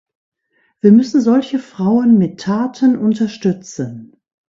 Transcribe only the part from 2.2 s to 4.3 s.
Taten unterstützen.